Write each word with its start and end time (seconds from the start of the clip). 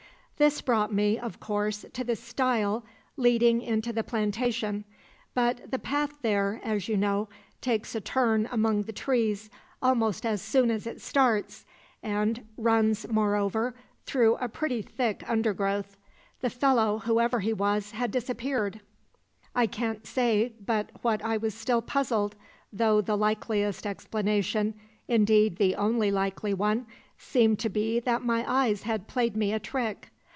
This 0.37 0.59
brought 0.59 0.91
me, 0.91 1.19
of 1.19 1.39
course, 1.39 1.85
to 1.93 2.03
the 2.03 2.15
stile 2.15 2.83
leading 3.15 3.61
into 3.61 3.93
the 3.93 4.01
plantation; 4.03 4.85
but 5.35 5.69
the 5.69 5.77
path 5.77 6.13
there, 6.23 6.59
as 6.63 6.87
you 6.89 6.97
know, 6.97 7.29
takes 7.61 7.93
a 7.93 8.01
turn 8.01 8.49
among 8.51 8.81
the 8.81 8.91
trees 8.91 9.51
almost 9.83 10.25
as 10.25 10.41
soon 10.41 10.71
as 10.71 10.87
it 10.87 10.99
starts, 10.99 11.63
and 12.01 12.43
runs, 12.57 13.07
moreover, 13.07 13.75
through 14.07 14.35
a 14.37 14.49
pretty 14.49 14.81
thick 14.81 15.23
undergrowth. 15.29 15.95
The 16.39 16.49
fellow, 16.49 16.97
whoever 17.05 17.41
he 17.41 17.53
was, 17.53 17.91
had 17.91 18.09
disappeared. 18.09 18.79
"I 19.53 19.67
can't 19.67 20.07
say 20.07 20.53
but 20.65 20.89
what 21.03 21.23
I 21.23 21.37
was 21.37 21.53
still 21.53 21.83
puzzled, 21.83 22.35
though 22.73 22.99
the 22.99 23.15
likeliest 23.15 23.85
explanation 23.85 24.73
indeed, 25.07 25.57
the 25.57 25.75
only 25.75 26.09
likely 26.09 26.55
one 26.55 26.87
seemed 27.15 27.59
to 27.59 27.69
be 27.69 27.99
that 27.99 28.23
my 28.25 28.43
eyes 28.51 28.81
had 28.81 29.07
played 29.07 29.37
me 29.37 29.53
a 29.53 29.59
trick. 29.59 30.07